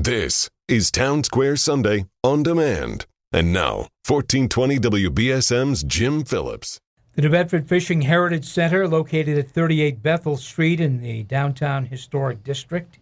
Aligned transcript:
This 0.00 0.48
is 0.68 0.92
Town 0.92 1.24
Square 1.24 1.56
Sunday 1.56 2.06
on 2.22 2.44
demand. 2.44 3.04
And 3.32 3.52
now, 3.52 3.88
1420 4.06 4.78
WBSM's 4.78 5.82
Jim 5.82 6.22
Phillips. 6.22 6.78
The 7.16 7.22
New 7.22 7.30
Bedford 7.30 7.68
Fishing 7.68 8.02
Heritage 8.02 8.44
Center, 8.44 8.86
located 8.86 9.36
at 9.36 9.50
38 9.50 10.00
Bethel 10.00 10.36
Street 10.36 10.80
in 10.80 11.00
the 11.00 11.24
downtown 11.24 11.86
historic 11.86 12.44
district, 12.44 13.00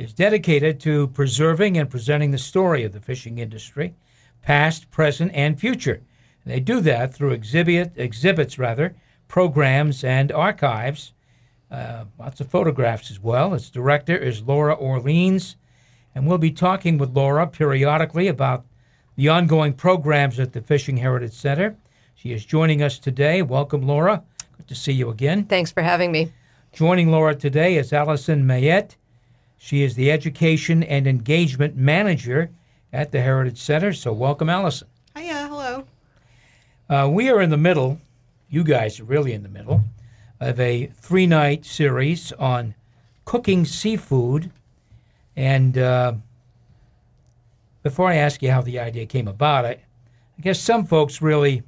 is 0.00 0.12
dedicated 0.12 0.80
to 0.80 1.06
preserving 1.06 1.78
and 1.78 1.88
presenting 1.88 2.32
the 2.32 2.38
story 2.38 2.82
of 2.82 2.92
the 2.92 3.00
fishing 3.00 3.38
industry, 3.38 3.94
past, 4.42 4.90
present, 4.90 5.30
and 5.32 5.60
future. 5.60 6.02
And 6.44 6.52
they 6.52 6.58
do 6.58 6.80
that 6.80 7.14
through 7.14 7.30
exhibit, 7.30 7.92
exhibits, 7.94 8.58
rather, 8.58 8.96
programs, 9.28 10.02
and 10.02 10.32
archives. 10.32 11.12
Uh, 11.70 12.06
lots 12.18 12.40
of 12.40 12.50
photographs 12.50 13.12
as 13.12 13.22
well. 13.22 13.54
Its 13.54 13.70
director 13.70 14.16
is 14.16 14.42
Laura 14.42 14.74
Orleans 14.74 15.54
and 16.16 16.26
we'll 16.26 16.38
be 16.38 16.50
talking 16.50 16.96
with 16.96 17.14
Laura 17.14 17.46
periodically 17.46 18.26
about 18.26 18.64
the 19.16 19.28
ongoing 19.28 19.74
programs 19.74 20.40
at 20.40 20.54
the 20.54 20.62
Fishing 20.62 20.96
Heritage 20.96 21.34
Center. 21.34 21.76
She 22.14 22.32
is 22.32 22.46
joining 22.46 22.82
us 22.82 22.98
today. 22.98 23.42
Welcome, 23.42 23.82
Laura. 23.86 24.22
Good 24.56 24.66
to 24.68 24.74
see 24.74 24.92
you 24.92 25.10
again. 25.10 25.44
Thanks 25.44 25.70
for 25.70 25.82
having 25.82 26.10
me. 26.10 26.32
Joining 26.72 27.10
Laura 27.10 27.34
today 27.34 27.76
is 27.76 27.92
Allison 27.92 28.46
Mayette. 28.46 28.96
She 29.58 29.82
is 29.82 29.94
the 29.94 30.10
Education 30.10 30.82
and 30.82 31.06
Engagement 31.06 31.76
Manager 31.76 32.48
at 32.94 33.12
the 33.12 33.20
Heritage 33.20 33.58
Center. 33.58 33.92
So, 33.92 34.14
welcome, 34.14 34.48
Allison. 34.48 34.88
Hiya, 35.14 35.48
hello. 35.48 35.84
Uh, 36.88 37.10
we 37.12 37.28
are 37.28 37.42
in 37.42 37.50
the 37.50 37.58
middle, 37.58 38.00
you 38.48 38.64
guys 38.64 38.98
are 39.00 39.04
really 39.04 39.34
in 39.34 39.42
the 39.42 39.50
middle, 39.50 39.82
of 40.40 40.58
a 40.58 40.86
three 40.98 41.26
night 41.26 41.66
series 41.66 42.32
on 42.32 42.74
cooking 43.26 43.66
seafood 43.66 44.50
and 45.36 45.76
uh, 45.76 46.14
before 47.82 48.08
I 48.08 48.16
ask 48.16 48.42
you 48.42 48.50
how 48.50 48.62
the 48.62 48.78
idea 48.78 49.06
came 49.06 49.28
about, 49.28 49.64
I, 49.64 49.70
I 49.70 50.40
guess 50.40 50.58
some 50.58 50.86
folks 50.86 51.22
really, 51.22 51.62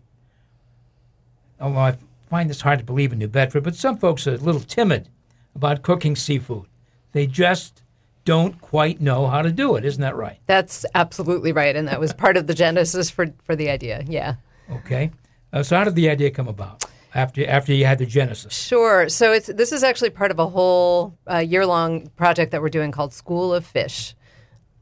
although 1.60 1.78
I 1.78 1.97
find 2.28 2.50
this 2.50 2.62
hard 2.62 2.78
to 2.80 2.84
believe 2.84 3.12
in 3.12 3.19
New 3.19 3.28
Bedford, 3.28 3.64
but 3.64 3.75
some 3.75 3.98
folks 3.98 4.27
are 4.27 4.34
a 4.34 4.38
little 4.38 4.60
timid 4.60 5.08
about 5.55 5.83
cooking 5.83 6.16
seafood. 6.16 6.66
They 7.12 7.27
just 7.27 7.83
don't 8.25 8.60
quite 8.60 9.00
know 9.00 9.27
how 9.27 9.42
to 9.42 9.50
do 9.50 9.77
it. 9.77 9.84
Isn't 9.84 10.03
that 10.03 10.16
right? 10.16 10.38
That's 10.47 10.84
absolutely 10.94 11.53
right, 11.53 11.75
and 11.75 11.88
that 11.88 11.98
was 11.98 12.12
part 12.12 12.36
of 12.36 12.47
the 12.47 12.55
genesis 12.55 13.10
for 13.10 13.28
for 13.44 13.56
the 13.56 13.70
idea. 13.70 14.05
Yeah. 14.06 14.34
Okay. 14.70 15.10
Uh, 15.53 15.62
so 15.62 15.78
how 15.78 15.84
did 15.84 15.94
the 15.94 16.10
idea 16.10 16.30
come 16.30 16.47
about? 16.47 16.84
After 17.19 17.47
after 17.47 17.72
you 17.72 17.84
had 17.84 17.98
the 17.98 18.06
genesis? 18.06 18.55
Sure. 18.55 19.08
So 19.08 19.33
it's 19.33 19.48
this 19.48 19.72
is 19.72 19.83
actually 19.83 20.11
part 20.11 20.30
of 20.30 20.38
a 20.38 20.47
whole 20.47 21.16
uh, 21.30 21.38
year 21.38 21.66
long 21.66 22.08
project 22.16 22.52
that 22.52 22.62
we're 22.62 22.69
doing 22.69 22.92
called 22.92 23.12
School 23.12 23.52
of 23.52 23.66
Fish. 23.66 24.14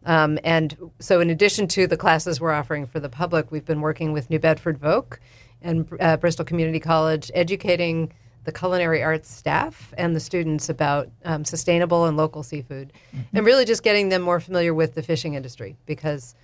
Um, 0.05 0.39
and 0.45 0.77
so, 1.01 1.20
in 1.20 1.31
addition 1.31 1.67
to 1.69 1.87
the 1.87 1.97
classes 1.97 2.41
we're 2.41 2.53
offering 2.53 2.87
for 2.87 3.01
the 3.01 3.09
public, 3.09 3.51
we've 3.51 3.65
been 3.65 3.81
working 3.81 4.12
with 4.12 4.31
New 4.31 4.39
Bedford 4.39 4.78
VOC 4.78 5.19
and 5.62 5.89
uh, 5.98 6.17
Bristol 6.19 6.45
Community 6.45 6.78
College, 6.78 7.31
educating 7.34 8.12
the 8.45 8.53
culinary 8.53 9.03
arts 9.03 9.28
staff 9.28 9.93
and 9.98 10.15
the 10.15 10.21
students 10.21 10.69
about 10.69 11.11
um, 11.25 11.45
sustainable 11.45 12.05
and 12.05 12.17
local 12.17 12.45
seafood, 12.45 12.93
mm-hmm. 13.09 13.37
and 13.37 13.45
really 13.45 13.65
just 13.65 13.83
getting 13.83 14.09
them 14.09 14.23
more 14.23 14.39
familiar 14.39 14.73
with 14.73 14.95
the 14.95 15.03
fishing 15.03 15.34
industry 15.34 15.77
because 15.87 16.37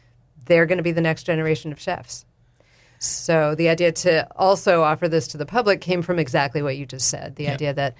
they're 0.46 0.66
going 0.66 0.78
to 0.78 0.82
be 0.82 0.90
the 0.90 1.00
next 1.00 1.22
generation 1.22 1.70
of 1.70 1.78
chefs. 1.78 2.24
So 3.04 3.54
the 3.54 3.68
idea 3.68 3.92
to 3.92 4.28
also 4.36 4.82
offer 4.82 5.08
this 5.08 5.26
to 5.28 5.38
the 5.38 5.46
public 5.46 5.80
came 5.80 6.02
from 6.02 6.18
exactly 6.18 6.62
what 6.62 6.76
you 6.76 6.86
just 6.86 7.08
said. 7.08 7.36
The 7.36 7.48
idea 7.48 7.74
that 7.74 7.96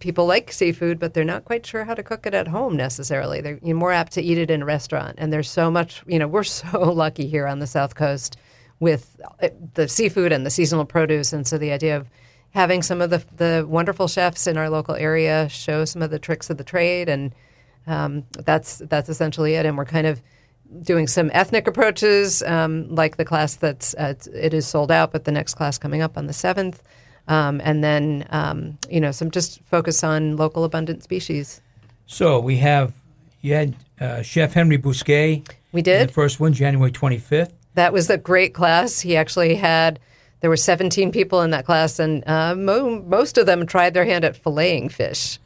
people 0.00 0.26
like 0.26 0.52
seafood, 0.52 0.98
but 0.98 1.14
they're 1.14 1.24
not 1.24 1.44
quite 1.44 1.64
sure 1.64 1.84
how 1.84 1.94
to 1.94 2.02
cook 2.02 2.26
it 2.26 2.34
at 2.34 2.48
home 2.48 2.76
necessarily. 2.76 3.40
They're 3.40 3.58
more 3.62 3.92
apt 3.92 4.12
to 4.12 4.22
eat 4.22 4.38
it 4.38 4.50
in 4.50 4.62
a 4.62 4.64
restaurant. 4.64 5.16
And 5.18 5.32
there's 5.32 5.50
so 5.50 5.70
much, 5.70 6.02
you 6.06 6.18
know, 6.18 6.28
we're 6.28 6.44
so 6.44 6.92
lucky 6.92 7.26
here 7.26 7.46
on 7.46 7.58
the 7.58 7.66
South 7.66 7.94
Coast 7.94 8.36
with 8.80 9.20
uh, 9.42 9.48
the 9.74 9.88
seafood 9.88 10.32
and 10.32 10.46
the 10.46 10.50
seasonal 10.50 10.84
produce. 10.84 11.32
And 11.32 11.46
so 11.46 11.58
the 11.58 11.72
idea 11.72 11.96
of 11.96 12.08
having 12.50 12.82
some 12.82 13.00
of 13.00 13.10
the, 13.10 13.24
the 13.36 13.66
wonderful 13.68 14.08
chefs 14.08 14.46
in 14.46 14.56
our 14.56 14.70
local 14.70 14.94
area 14.94 15.48
show 15.48 15.84
some 15.84 16.02
of 16.02 16.10
the 16.10 16.18
tricks 16.18 16.48
of 16.50 16.58
the 16.58 16.64
trade. 16.64 17.08
And 17.08 17.34
um, 17.86 18.24
that's, 18.32 18.78
that's 18.78 19.08
essentially 19.08 19.54
it. 19.54 19.66
And 19.66 19.76
we're 19.76 19.84
kind 19.84 20.06
of 20.06 20.22
doing 20.82 21.06
some 21.06 21.30
ethnic 21.32 21.66
approaches, 21.66 22.42
um, 22.42 22.94
like 22.94 23.16
the 23.16 23.24
class 23.24 23.56
that's 23.56 23.94
uh, 23.94 24.14
it 24.32 24.54
is 24.54 24.66
sold 24.66 24.90
out, 24.90 25.12
but 25.12 25.24
the 25.24 25.32
next 25.32 25.54
class 25.54 25.78
coming 25.78 26.02
up 26.02 26.16
on 26.16 26.26
the 26.26 26.32
seventh, 26.32 26.82
um, 27.26 27.60
and 27.64 27.82
then 27.82 28.26
um, 28.30 28.78
you 28.90 29.00
know 29.00 29.10
some 29.10 29.30
just 29.30 29.60
focus 29.64 30.04
on 30.04 30.36
local 30.36 30.64
abundant 30.64 31.02
species. 31.02 31.60
So 32.06 32.38
we 32.38 32.56
have 32.58 32.94
you 33.40 33.54
had 33.54 33.76
uh, 34.00 34.22
Chef 34.22 34.52
Henry 34.52 34.78
Bousquet. 34.78 35.48
We 35.72 35.82
did 35.82 36.08
the 36.08 36.12
first 36.12 36.40
one, 36.40 36.52
January 36.52 36.92
twenty 36.92 37.18
fifth. 37.18 37.54
That 37.74 37.92
was 37.92 38.10
a 38.10 38.18
great 38.18 38.54
class. 38.54 39.00
He 39.00 39.16
actually 39.16 39.54
had. 39.54 40.00
There 40.40 40.50
were 40.50 40.56
17 40.56 41.10
people 41.10 41.42
in 41.42 41.50
that 41.50 41.66
class, 41.66 41.98
and 41.98 42.22
uh, 42.28 42.54
mo- 42.54 43.02
most 43.02 43.38
of 43.38 43.46
them 43.46 43.66
tried 43.66 43.92
their 43.92 44.04
hand 44.04 44.24
at 44.24 44.40
filleting 44.40 44.90
fish. 44.90 45.40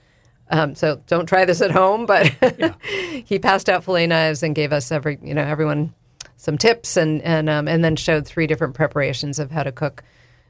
Um, 0.50 0.74
so 0.74 1.00
don't 1.06 1.26
try 1.26 1.44
this 1.44 1.62
at 1.62 1.70
home, 1.70 2.04
but 2.04 2.34
yeah. 2.58 2.74
he 3.24 3.38
passed 3.38 3.68
out 3.68 3.84
fillet 3.84 4.06
knives 4.06 4.42
and 4.42 4.54
gave 4.54 4.72
us 4.72 4.92
every, 4.92 5.18
you 5.22 5.34
know, 5.34 5.42
everyone 5.42 5.94
some 6.42 6.58
tips 6.58 6.96
and 6.96 7.22
and 7.22 7.48
um, 7.48 7.68
and 7.68 7.84
then 7.84 7.94
showed 7.94 8.26
three 8.26 8.46
different 8.48 8.74
preparations 8.74 9.38
of 9.38 9.52
how 9.52 9.62
to 9.62 9.70
cook 9.70 10.02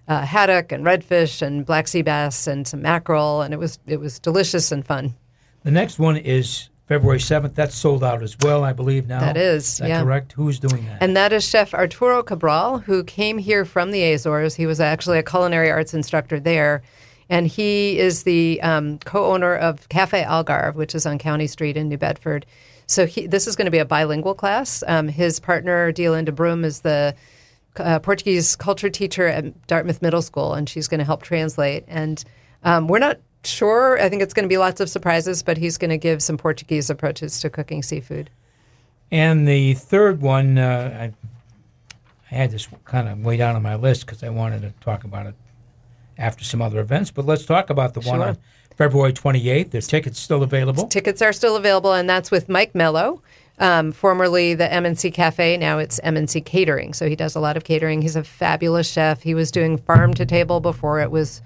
uh, 0.08 0.24
haddock 0.24 0.72
and 0.72 0.84
redfish 0.84 1.42
and 1.42 1.66
black 1.66 1.86
sea 1.86 2.02
bass 2.02 2.46
and 2.46 2.66
some 2.66 2.82
mackerel, 2.82 3.42
and 3.42 3.52
it 3.52 3.58
was 3.58 3.78
it 3.86 4.00
was 4.00 4.18
delicious 4.18 4.72
and 4.72 4.86
fun. 4.86 5.14
The 5.64 5.70
next 5.70 5.98
one 5.98 6.16
is 6.16 6.70
February 6.86 7.20
seventh. 7.20 7.54
That's 7.54 7.74
sold 7.74 8.02
out 8.02 8.22
as 8.22 8.36
well, 8.40 8.64
I 8.64 8.72
believe 8.72 9.06
now. 9.06 9.20
That 9.20 9.36
is, 9.36 9.64
is 9.68 9.78
that 9.78 9.88
yeah. 9.88 10.02
correct? 10.02 10.32
Who's 10.32 10.58
doing 10.58 10.86
that? 10.86 11.02
And 11.02 11.14
that 11.16 11.32
is 11.32 11.46
Chef 11.46 11.74
Arturo 11.74 12.22
Cabral, 12.22 12.78
who 12.78 13.04
came 13.04 13.36
here 13.36 13.66
from 13.66 13.90
the 13.90 14.12
Azores. 14.12 14.54
He 14.54 14.66
was 14.66 14.80
actually 14.80 15.18
a 15.18 15.22
culinary 15.22 15.70
arts 15.70 15.92
instructor 15.92 16.40
there 16.40 16.82
and 17.28 17.46
he 17.46 17.98
is 17.98 18.24
the 18.24 18.60
um, 18.62 18.98
co-owner 18.98 19.54
of 19.56 19.88
Cafe 19.88 20.22
Algarve, 20.22 20.74
which 20.74 20.94
is 20.94 21.06
on 21.06 21.18
County 21.18 21.46
Street 21.46 21.76
in 21.76 21.88
New 21.88 21.98
Bedford. 21.98 22.46
So 22.86 23.06
he, 23.06 23.26
this 23.26 23.46
is 23.46 23.56
going 23.56 23.66
to 23.66 23.70
be 23.70 23.78
a 23.78 23.84
bilingual 23.84 24.34
class. 24.34 24.82
Um, 24.86 25.08
his 25.08 25.40
partner, 25.40 25.92
Diolinda 25.92 26.32
Broom, 26.32 26.64
is 26.64 26.80
the 26.80 27.14
uh, 27.76 27.98
Portuguese 28.00 28.56
culture 28.56 28.90
teacher 28.90 29.26
at 29.26 29.66
Dartmouth 29.66 30.02
Middle 30.02 30.22
School, 30.22 30.54
and 30.54 30.68
she's 30.68 30.88
going 30.88 30.98
to 30.98 31.04
help 31.04 31.22
translate. 31.22 31.84
And 31.88 32.22
um, 32.64 32.88
we're 32.88 32.98
not 32.98 33.18
sure. 33.44 34.00
I 34.00 34.08
think 34.08 34.22
it's 34.22 34.34
going 34.34 34.44
to 34.44 34.48
be 34.48 34.58
lots 34.58 34.80
of 34.80 34.90
surprises, 34.90 35.42
but 35.42 35.56
he's 35.56 35.78
going 35.78 35.90
to 35.90 35.98
give 35.98 36.22
some 36.22 36.36
Portuguese 36.36 36.90
approaches 36.90 37.40
to 37.40 37.50
cooking 37.50 37.82
seafood. 37.82 38.30
And 39.10 39.46
the 39.46 39.74
third 39.74 40.20
one, 40.20 40.58
uh, 40.58 41.10
I, 41.12 41.94
I 42.30 42.34
had 42.34 42.50
this 42.50 42.68
kind 42.84 43.08
of 43.08 43.20
way 43.20 43.36
down 43.36 43.56
on 43.56 43.62
my 43.62 43.74
list 43.74 44.06
because 44.06 44.22
I 44.22 44.30
wanted 44.30 44.62
to 44.62 44.72
talk 44.80 45.04
about 45.04 45.26
it 45.26 45.34
after 46.18 46.44
some 46.44 46.62
other 46.62 46.80
events. 46.80 47.10
But 47.10 47.26
let's 47.26 47.44
talk 47.44 47.70
about 47.70 47.94
the 47.94 48.02
sure. 48.02 48.18
one 48.18 48.28
on 48.28 48.38
February 48.76 49.12
28th. 49.12 49.70
The 49.70 49.82
tickets 49.82 50.18
still 50.18 50.42
available. 50.42 50.86
Tickets 50.88 51.22
are 51.22 51.32
still 51.32 51.56
available, 51.56 51.92
and 51.92 52.08
that's 52.08 52.30
with 52.30 52.48
Mike 52.48 52.74
Mello. 52.74 53.22
Um, 53.58 53.92
formerly 53.92 54.54
the 54.54 54.72
M&C 54.72 55.10
Cafe, 55.10 55.56
now 55.56 55.78
it's 55.78 56.00
M&C 56.02 56.40
Catering. 56.40 56.94
So 56.94 57.08
he 57.08 57.14
does 57.14 57.36
a 57.36 57.40
lot 57.40 57.56
of 57.56 57.64
catering. 57.64 58.02
He's 58.02 58.16
a 58.16 58.24
fabulous 58.24 58.90
chef. 58.90 59.22
He 59.22 59.34
was 59.34 59.50
doing 59.50 59.76
farm 59.76 60.14
to 60.14 60.26
table 60.26 60.60
before 60.60 61.00
it 61.00 61.10
was, 61.10 61.42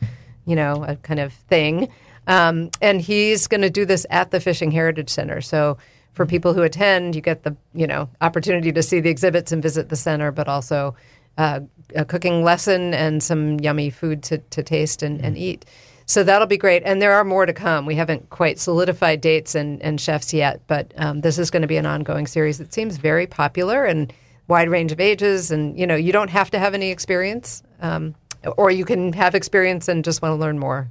you 0.46 0.56
know, 0.56 0.84
a 0.84 0.96
kind 0.96 1.20
of 1.20 1.32
thing. 1.32 1.88
Um, 2.26 2.70
and 2.80 3.00
he's 3.00 3.46
going 3.46 3.60
to 3.60 3.70
do 3.70 3.84
this 3.84 4.06
at 4.10 4.30
the 4.30 4.40
Fishing 4.40 4.70
Heritage 4.70 5.10
Center. 5.10 5.40
So 5.40 5.78
for 6.16 6.24
people 6.24 6.54
who 6.54 6.62
attend, 6.62 7.14
you 7.14 7.20
get 7.20 7.42
the 7.42 7.54
you 7.74 7.86
know 7.86 8.08
opportunity 8.22 8.72
to 8.72 8.82
see 8.82 9.00
the 9.00 9.10
exhibits 9.10 9.52
and 9.52 9.62
visit 9.62 9.90
the 9.90 9.96
center, 9.96 10.32
but 10.32 10.48
also 10.48 10.96
uh, 11.38 11.60
a 11.94 12.04
cooking 12.04 12.42
lesson 12.42 12.94
and 12.94 13.22
some 13.22 13.60
yummy 13.60 13.90
food 13.90 14.22
to, 14.24 14.38
to 14.38 14.62
taste 14.62 15.02
and, 15.02 15.20
and 15.20 15.36
eat. 15.36 15.64
So 16.06 16.22
that'll 16.22 16.46
be 16.46 16.56
great. 16.56 16.82
And 16.84 17.02
there 17.02 17.12
are 17.12 17.24
more 17.24 17.46
to 17.46 17.52
come. 17.52 17.84
We 17.84 17.96
haven't 17.96 18.30
quite 18.30 18.60
solidified 18.60 19.20
dates 19.20 19.54
and, 19.54 19.82
and 19.82 20.00
chefs 20.00 20.32
yet, 20.32 20.60
but 20.68 20.92
um, 20.96 21.20
this 21.20 21.36
is 21.38 21.50
going 21.50 21.62
to 21.62 21.68
be 21.68 21.76
an 21.76 21.86
ongoing 21.86 22.26
series 22.26 22.58
that 22.58 22.72
seems 22.72 22.96
very 22.96 23.26
popular 23.26 23.84
and 23.84 24.12
wide 24.46 24.68
range 24.68 24.92
of 24.92 25.00
ages. 25.00 25.50
And, 25.50 25.78
you 25.78 25.86
know, 25.86 25.96
you 25.96 26.12
don't 26.12 26.30
have 26.30 26.50
to 26.52 26.58
have 26.60 26.74
any 26.74 26.90
experience, 26.90 27.64
um, 27.80 28.14
or 28.56 28.70
you 28.70 28.84
can 28.84 29.12
have 29.14 29.34
experience 29.34 29.88
and 29.88 30.04
just 30.04 30.22
want 30.22 30.32
to 30.32 30.36
learn 30.36 30.60
more. 30.60 30.88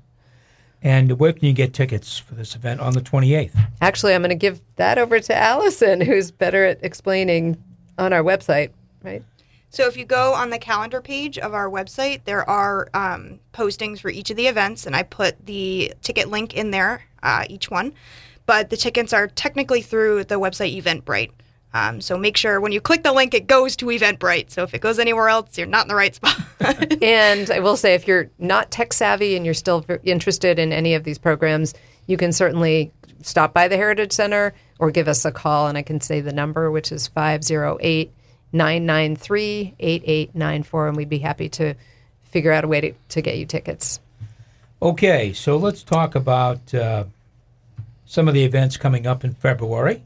And 0.82 1.18
where 1.18 1.32
can 1.32 1.46
you 1.46 1.54
get 1.54 1.74
tickets 1.74 2.20
for 2.20 2.36
this 2.36 2.54
event 2.54 2.82
on 2.82 2.94
the 2.94 3.02
28th? 3.02 3.58
Actually, 3.82 4.14
I'm 4.14 4.22
going 4.22 4.30
to 4.30 4.36
give 4.36 4.62
that 4.76 4.98
over 4.98 5.20
to 5.20 5.36
Allison, 5.36 6.02
who's 6.02 6.30
better 6.30 6.66
at 6.66 6.84
explaining 6.84 7.58
on 7.98 8.12
our 8.12 8.22
website, 8.22 8.72
right? 9.02 9.24
So 9.76 9.88
if 9.88 9.98
you 9.98 10.06
go 10.06 10.34
on 10.34 10.52
the 10.52 10.58
calendar 10.58 11.02
page 11.02 11.38
of 11.38 11.54
our 11.54 11.70
website, 11.70 12.24
there 12.24 12.50
are 12.50 12.88
um, 12.94 13.42
postings 13.54 14.00
for 14.00 14.10
each 14.10 14.30
of 14.30 14.38
the 14.38 14.48
events, 14.48 14.86
and 14.86 14.96
I 14.96 15.04
put 15.04 15.46
the 15.46 15.94
ticket 16.02 16.30
link 16.30 16.54
in 16.54 16.72
there, 16.72 17.04
uh, 17.22 17.44
each 17.50 17.70
one. 17.70 17.94
But 18.46 18.70
the 18.70 18.78
tickets 18.78 19.12
are 19.12 19.28
technically 19.28 19.82
through 19.82 20.24
the 20.24 20.40
website 20.40 20.82
Eventbrite. 20.82 21.32
Um, 21.74 22.00
so 22.00 22.18
make 22.18 22.38
sure 22.38 22.62
when 22.62 22.72
you 22.72 22.80
click 22.80 23.04
the 23.04 23.12
link, 23.12 23.34
it 23.34 23.48
goes 23.48 23.76
to 23.76 23.88
Eventbrite. 23.88 24.50
So 24.50 24.64
if 24.64 24.74
it 24.74 24.80
goes 24.80 24.98
anywhere 24.98 25.28
else, 25.28 25.58
you're 25.58 25.68
not 25.68 25.84
in 25.84 25.88
the 25.90 25.96
right 25.96 26.16
spot. 26.16 26.40
and 27.04 27.52
I 27.52 27.60
will 27.60 27.76
say, 27.76 27.96
if 27.96 28.08
you're 28.08 28.30
not 28.40 28.72
tech 28.72 28.94
savvy 28.94 29.36
and 29.36 29.44
you're 29.44 29.54
still 29.54 29.86
interested 30.06 30.58
in 30.58 30.72
any 30.72 30.94
of 30.94 31.04
these 31.04 31.18
programs, 31.18 31.74
you 32.08 32.16
can 32.16 32.32
certainly 32.32 32.94
stop 33.24 33.54
by 33.54 33.68
the 33.68 33.76
Heritage 33.76 34.14
Center, 34.14 34.54
or 34.80 34.90
give 34.90 35.10
us 35.10 35.26
a 35.26 35.34
call, 35.34 35.68
and 35.68 35.78
I 35.78 35.82
can 35.82 36.00
say 36.00 36.22
the 36.22 36.32
number, 36.32 36.72
which 36.72 36.94
is 36.94 37.08
508 37.08 38.14
993 38.52 39.76
8894, 39.80 40.88
and 40.88 40.98
we'd 40.98 41.10
be 41.10 41.20
happy 41.20 41.50
to 41.50 41.76
figure 42.24 42.52
out 42.52 42.64
a 42.64 42.68
way 42.68 42.82
to, 42.82 42.94
to 43.10 43.22
get 43.22 43.38
you 43.38 43.46
tickets. 43.46 44.00
Okay, 44.82 45.34
so 45.34 45.58
let's 45.58 45.84
talk 45.84 46.16
about 46.16 46.74
uh, 46.74 47.06
some 48.06 48.28
of 48.28 48.34
the 48.34 48.44
events 48.44 48.78
coming 48.78 49.08
up 49.08 49.24
in 49.24 49.34
February. 49.34 50.04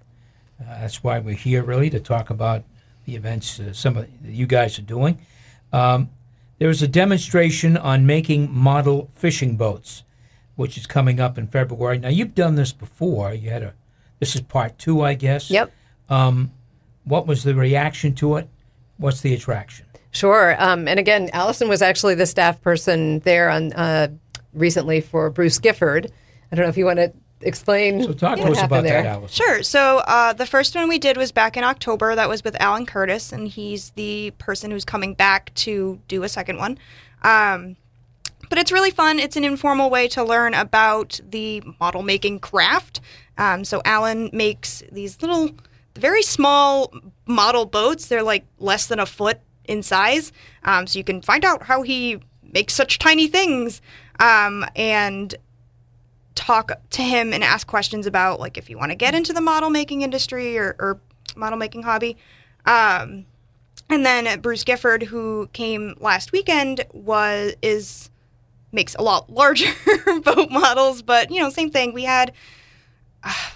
Uh, 0.62 0.82
that's 0.82 1.04
why 1.04 1.20
we're 1.20 1.36
here, 1.36 1.64
really, 1.64 1.90
to 1.90 2.00
talk 2.00 2.30
about 2.30 2.64
the 3.06 3.16
events 3.16 3.60
uh, 3.60 3.74
some 3.74 3.98
of 3.98 4.08
you 4.24 4.46
guys 4.46 4.78
are 4.78 4.84
doing. 4.84 5.20
Um, 5.74 6.10
there 6.60 6.70
is 6.70 6.82
a 6.82 6.88
demonstration 6.88 7.78
on 7.78 8.06
making 8.06 8.54
model 8.54 9.10
fishing 9.16 9.56
boats, 9.56 10.04
which 10.56 10.78
is 10.78 10.86
coming 10.86 11.20
up 11.20 11.38
in 11.38 11.48
February. 11.48 11.98
Now, 11.98 12.10
you've 12.10 12.36
done 12.36 12.56
this 12.56 12.74
before. 12.74 13.34
You 13.34 13.50
had 13.50 13.64
a 13.64 13.74
this 14.20 14.36
is 14.36 14.42
part 14.42 14.78
two, 14.78 15.02
I 15.02 15.14
guess. 15.14 15.50
Yep. 15.50 15.72
Um, 16.10 16.52
what 17.10 17.28
was 17.28 17.44
the 17.44 17.56
reaction 17.56 18.14
to 18.16 18.38
it? 18.38 18.48
What's 18.98 19.22
the 19.22 19.34
attraction? 19.34 19.86
Sure. 20.12 20.56
Um, 20.62 20.88
and 20.88 21.00
again, 21.00 21.30
Allison 21.34 21.68
was 21.68 21.82
actually 21.82 22.16
the 22.16 22.26
staff 22.26 22.62
person 22.62 23.20
there 23.20 23.50
on 23.50 23.74
uh, 23.74 24.08
recently 24.54 25.02
for 25.02 25.30
Bruce 25.30 25.60
Gifford. 25.60 26.12
I 26.52 26.56
don't 26.56 26.66
know 26.66 26.70
if 26.70 26.78
you 26.78 26.86
want 26.86 26.98
to 26.98 27.14
explain. 27.42 28.04
So 28.04 28.14
talk 28.14 28.38
what 28.38 28.46
to 28.46 28.52
us 28.52 28.58
happened 28.60 28.80
about 28.80 28.84
there. 28.84 29.04
that, 29.04 29.10
Alice. 29.10 29.32
Sure. 29.32 29.64
So 29.64 30.00
uh, 30.00 30.34
the 30.34 30.46
first 30.46 30.76
one 30.76 30.90
we 30.90 31.00
did 31.00 31.18
was 31.18 31.32
back 31.32 31.58
in 31.58 31.64
October. 31.64 32.16
That 32.16 32.30
was 32.30 32.44
with 32.44 32.60
Alan 32.60 32.86
Curtis, 32.86 33.32
and 33.32 33.48
he's 33.48 33.92
the 33.92 34.32
person 34.38 34.72
who's 34.72 34.86
coming 34.86 35.14
back 35.14 35.54
to 35.56 36.00
do 36.08 36.24
a 36.24 36.30
second 36.30 36.58
one. 36.58 36.78
Um, 37.24 37.76
but 38.50 38.58
it's 38.58 38.72
really 38.72 38.92
fun. 38.92 39.20
It's 39.20 39.36
an 39.36 39.44
informal 39.44 39.90
way 39.90 40.08
to 40.10 40.24
learn 40.24 40.54
about 40.54 41.20
the 41.30 41.62
model 41.80 42.02
making 42.02 42.40
craft. 42.40 43.00
Um, 43.38 43.64
so 43.64 43.82
Alan 43.86 44.30
makes 44.34 44.84
these 44.92 45.22
little, 45.22 45.52
very 45.96 46.24
small 46.24 46.94
model 47.26 47.66
boats. 47.66 48.08
They're 48.08 48.24
like 48.24 48.46
less 48.60 48.88
than 48.88 49.00
a 49.00 49.06
foot 49.06 49.40
in 49.66 49.84
size. 49.84 50.32
Um, 50.64 50.88
so 50.88 50.98
you 50.98 51.04
can 51.04 51.22
find 51.22 51.46
out 51.46 51.64
how 51.64 51.82
he 51.82 52.20
makes 52.44 52.74
such 52.74 53.00
tiny 53.00 53.28
things. 53.28 53.82
Um, 54.20 54.66
and 54.76 55.36
talk 56.36 56.72
to 56.90 57.02
him 57.02 57.34
and 57.34 57.44
ask 57.44 57.68
questions 57.68 58.08
about 58.08 58.40
like 58.40 58.58
if 58.58 58.70
you 58.70 58.78
want 58.78 58.92
to 58.92 58.96
get 58.96 59.14
into 59.14 59.34
the 59.34 59.42
model 59.42 59.70
making 59.70 60.02
industry 60.02 60.58
or, 60.58 60.76
or 60.80 61.00
model 61.36 61.58
making 61.58 61.84
hobby. 61.84 62.18
Um, 62.66 63.26
and 63.90 64.06
then 64.06 64.40
Bruce 64.40 64.64
Gifford, 64.64 65.04
who 65.04 65.50
came 65.52 65.96
last 66.00 66.32
weekend, 66.32 66.86
was 66.94 67.56
is 67.62 68.10
makes 68.72 68.96
a 68.96 69.02
lot 69.02 69.30
larger 69.30 69.72
boat 70.24 70.52
models, 70.52 71.02
but 71.02 71.32
you 71.32 71.42
know, 71.42 71.50
same 71.50 71.72
thing. 71.72 71.94
We 71.94 72.04
had 72.04 72.32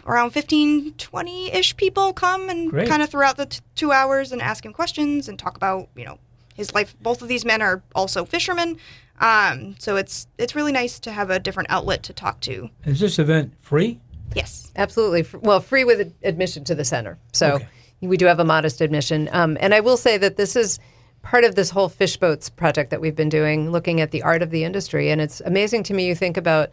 around 0.05 0.31
15, 0.31 0.93
20 0.93 1.51
ish 1.53 1.75
people 1.77 2.13
come 2.13 2.49
and 2.49 2.69
Great. 2.69 2.87
kind 2.87 3.01
of 3.01 3.09
throughout 3.09 3.37
the 3.37 3.45
t- 3.45 3.59
two 3.75 3.91
hours 3.91 4.31
and 4.31 4.41
ask 4.41 4.65
him 4.65 4.73
questions 4.73 5.29
and 5.29 5.39
talk 5.39 5.55
about 5.55 5.89
you 5.95 6.05
know 6.05 6.17
his 6.55 6.73
life. 6.73 6.95
Both 7.01 7.21
of 7.21 7.27
these 7.27 7.45
men 7.45 7.61
are 7.61 7.81
also 7.95 8.25
fishermen, 8.25 8.77
um, 9.19 9.75
so 9.79 9.95
it's 9.95 10.27
it's 10.37 10.55
really 10.55 10.71
nice 10.71 10.99
to 10.99 11.11
have 11.11 11.29
a 11.29 11.39
different 11.39 11.69
outlet 11.69 12.03
to 12.03 12.13
talk 12.13 12.39
to. 12.41 12.69
Is 12.85 12.99
this 12.99 13.17
event 13.19 13.53
free? 13.61 13.99
Yes. 14.35 14.71
Absolutely. 14.75 15.25
Well, 15.41 15.59
free 15.59 15.83
with 15.83 16.11
admission 16.23 16.63
to 16.65 16.75
the 16.75 16.83
center. 16.85 17.19
So 17.33 17.53
Okay. 17.55 17.67
we 18.01 18.17
do 18.17 18.25
have 18.25 18.39
a 18.39 18.45
modest 18.45 18.81
admission. 18.81 19.29
Um, 19.31 19.57
and 19.61 19.73
I 19.75 19.79
will 19.79 19.97
say 19.97 20.17
that 20.17 20.37
this 20.37 20.55
is 20.55 20.79
part 21.21 21.43
of 21.43 21.53
this 21.53 21.69
whole 21.69 21.87
fish 21.87 22.17
boats 22.17 22.49
project 22.49 22.89
that 22.89 22.99
we've 22.99 23.15
been 23.15 23.29
doing, 23.29 23.71
looking 23.71 24.01
at 24.01 24.09
the 24.09 24.23
art 24.23 24.41
of 24.41 24.49
the 24.49 24.63
industry. 24.63 25.11
And 25.11 25.21
it's 25.21 25.39
amazing 25.41 25.83
to 25.83 25.93
me. 25.93 26.07
You 26.07 26.15
think 26.15 26.35
about 26.37 26.69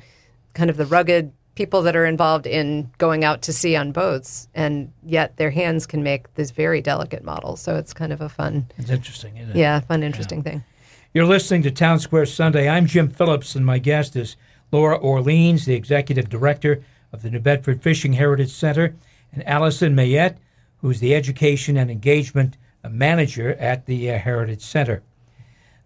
kind 0.54 0.70
of 0.70 0.76
the 0.78 0.86
rugged 0.86 1.32
people 1.54 1.82
that 1.82 1.96
are 1.96 2.06
involved 2.06 2.46
in 2.46 2.90
going 2.98 3.24
out 3.24 3.42
to 3.42 3.52
sea 3.52 3.76
on 3.76 3.92
boats, 3.92 4.48
and 4.54 4.92
yet 5.04 5.36
their 5.36 5.50
hands 5.50 5.86
can 5.86 6.02
make 6.02 6.32
these 6.34 6.50
very 6.50 6.80
delicate 6.80 7.24
models. 7.24 7.60
So 7.60 7.76
it's 7.76 7.92
kind 7.92 8.12
of 8.12 8.20
a 8.20 8.28
fun, 8.28 8.66
It's 8.78 8.90
interesting, 8.90 9.36
isn't 9.36 9.50
it? 9.50 9.56
yeah, 9.56 9.80
fun, 9.80 10.02
interesting 10.02 10.42
thing. 10.42 10.64
You're 11.12 11.26
listening 11.26 11.62
to 11.64 11.70
Town 11.70 11.98
Square 11.98 12.26
Sunday. 12.26 12.68
I'm 12.68 12.86
Jim 12.86 13.08
Phillips, 13.08 13.54
and 13.56 13.66
my 13.66 13.78
guest 13.78 14.14
is 14.14 14.36
Laura 14.70 14.96
Orleans, 14.96 15.64
the 15.66 15.74
executive 15.74 16.28
director 16.28 16.82
of 17.12 17.22
the 17.22 17.30
New 17.30 17.40
Bedford 17.40 17.82
Fishing 17.82 18.12
Heritage 18.12 18.52
Center, 18.52 18.94
and 19.32 19.46
Allison 19.46 19.94
Mayette, 19.96 20.36
who's 20.78 21.00
the 21.00 21.14
education 21.14 21.76
and 21.76 21.90
engagement 21.90 22.56
manager 22.88 23.54
at 23.54 23.86
the 23.86 24.10
uh, 24.10 24.18
Heritage 24.18 24.62
Center. 24.62 25.02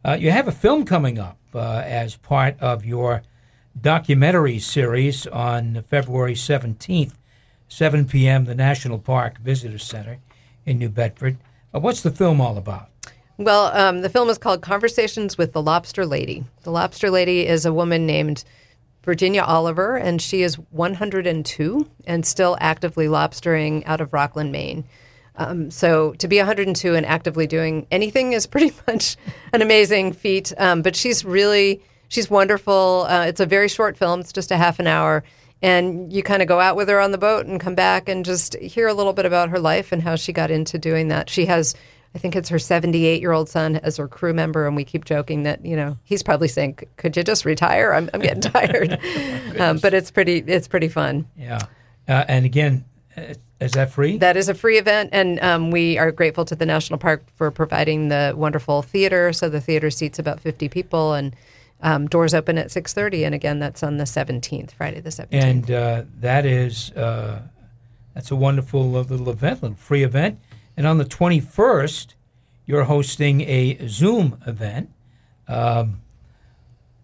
Uh, 0.05 0.17
you 0.21 0.31
have 0.31 0.47
a 0.47 0.53
film 0.53 0.85
coming 0.85 1.19
up 1.19 1.39
uh, 1.55 1.83
as 1.85 2.17
part 2.17 2.61
of 2.61 2.85
your 2.85 3.23
documentary 3.81 4.59
series 4.59 5.27
on 5.27 5.83
February 5.83 6.35
17th, 6.35 7.13
7 7.69 8.07
p.m., 8.07 8.45
the 8.45 8.55
National 8.55 8.99
Park 8.99 9.39
Visitor 9.39 9.79
Center 9.79 10.19
in 10.65 10.79
New 10.79 10.89
Bedford. 10.89 11.39
Uh, 11.75 11.81
what's 11.81 12.03
the 12.03 12.11
film 12.11 12.41
all 12.41 12.57
about? 12.57 12.89
Well, 13.37 13.67
um, 13.77 14.03
the 14.03 14.09
film 14.09 14.29
is 14.29 14.39
called 14.39 14.63
Conversations 14.63 15.37
with 15.37 15.53
the 15.53 15.63
Lobster 15.63 16.07
Lady. 16.07 16.45
The 16.63 16.71
Lobster 16.71 17.11
Lady 17.11 17.47
is 17.47 17.67
a 17.67 17.73
woman 17.73 18.07
named 18.07 18.45
Virginia 19.03 19.43
Oliver, 19.43 19.97
and 19.97 20.23
she 20.23 20.43
is 20.43 20.55
102 20.71 21.91
and 22.07 22.25
still 22.25 22.57
actively 22.61 23.07
lobstering 23.07 23.83
out 23.87 24.01
of 24.01 24.13
Rockland, 24.13 24.53
Maine. 24.53 24.85
Um, 25.37 25.71
so 25.71 26.13
to 26.15 26.29
be 26.29 26.39
102 26.39 26.95
and 26.95 27.05
actively 27.05 27.49
doing 27.49 27.87
anything 27.91 28.33
is 28.33 28.47
pretty 28.47 28.73
much 28.87 29.17
an 29.53 29.63
amazing 29.63 30.13
feat. 30.13 30.53
Um, 30.57 30.83
but 30.83 30.95
she's 30.95 31.25
really 31.25 31.83
she's 32.15 32.31
wonderful. 32.31 33.07
Uh, 33.09 33.27
it's 33.27 33.41
a 33.41 33.47
very 33.47 33.69
short 33.69 33.97
film; 33.97 34.21
it's 34.21 34.33
just 34.33 34.51
a 34.51 34.57
half 34.57 34.79
an 34.79 34.87
hour, 34.87 35.25
and 35.61 36.13
you 36.13 36.23
kind 36.23 36.41
of 36.41 36.49
go 36.49 36.61
out 36.61 36.77
with 36.77 36.89
her 36.89 37.01
on 37.01 37.11
the 37.11 37.19
boat 37.19 37.47
and 37.47 37.61
come 37.61 37.75
back 37.75 38.09
and 38.09 38.25
just 38.25 38.55
hear 38.57 38.87
a 38.87 38.95
little 38.95 39.13
bit 39.13 39.27
about 39.27 39.51
her 39.51 39.59
life 39.59 39.93
and 39.93 40.03
how 40.03 40.17
she 40.17 40.33
got 40.33 40.51
into 40.51 40.79
doing 40.79 41.09
that. 41.09 41.29
She 41.29 41.47
has. 41.47 41.75
I 42.17 42.21
think 42.21 42.37
it's 42.37 42.49
her 42.49 42.61
78 42.61 43.21
year 43.21 43.33
old 43.33 43.49
son 43.49 43.75
as 43.79 43.97
her 43.97 44.07
crew 44.07 44.33
member, 44.33 44.69
and 44.69 44.77
we 44.77 44.85
keep 44.85 45.05
joking 45.05 45.43
that 45.43 45.67
you 45.67 45.75
know 45.75 45.99
he's 46.05 46.23
probably 46.23 46.47
saying, 46.47 46.79
"Could 46.97 47.17
you 47.17 47.25
just 47.25 47.45
retire? 47.45 47.93
I'm, 47.93 48.09
I'm 48.15 48.21
getting 48.21 48.41
tired." 48.41 49.01
um, 49.59 49.79
but 49.79 49.93
it's 49.93 50.13
pretty 50.13 50.39
it's 50.47 50.69
pretty 50.69 50.89
fun. 50.89 51.27
Yeah. 51.37 51.59
Uh, 52.07 52.25
and 52.29 52.45
again, 52.45 52.85
uh, 53.17 53.35
is 53.61 53.73
that 53.73 53.91
free? 53.91 54.19
That 54.19 54.37
is 54.37 54.49
a 54.49 54.55
free 54.55 54.79
event, 54.79 55.11
and 55.13 55.41
um, 55.41 55.71
we 55.73 55.99
are 55.99 56.13
grateful 56.13 56.45
to 56.45 56.55
the 56.55 56.67
national 56.67 56.99
park 57.01 57.25
for 57.35 57.51
providing 57.51 58.09
the 58.09 58.35
wonderful 58.37 58.83
theater. 58.83 59.33
So 59.33 59.49
the 59.49 59.61
theater 59.61 59.91
seats 59.91 60.19
about 60.19 60.39
50 60.39 60.69
people, 60.69 61.15
and 61.15 61.35
um, 61.85 62.07
doors 62.09 62.35
open 62.35 62.59
at 62.59 62.69
6:30. 62.69 63.27
And 63.27 63.35
again, 63.35 63.61
that's 63.61 63.83
on 63.85 63.99
the 63.99 64.05
17th, 64.05 64.73
Friday 64.73 65.01
the 65.01 65.11
17th. 65.11 65.29
and 65.31 65.71
uh, 65.71 66.03
that 66.21 66.45
is 66.45 66.91
uh, 66.93 67.43
that's 68.15 68.31
a 68.33 68.37
wonderful 68.37 68.91
little 68.91 69.31
event, 69.31 69.63
little 69.63 69.77
free 69.77 70.03
event. 70.03 70.41
And 70.77 70.89
on 70.89 70.99
the 70.99 71.05
21st, 71.05 72.15
you're 72.67 72.85
hosting 72.85 73.43
a 73.43 73.87
Zoom 73.87 74.39
event, 74.47 74.91
um, 75.47 76.01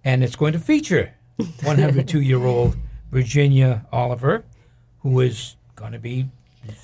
and 0.02 0.25
it's 0.25 0.35
going 0.35 0.54
to 0.54 0.59
feature 0.59 1.14
102 1.37 2.21
year 2.21 2.45
old 2.45 2.76
Virginia 3.12 3.87
Oliver, 3.93 4.45
who 5.00 5.21
is 5.21 5.57
going 5.76 5.93
to 5.93 5.99
be 6.00 6.26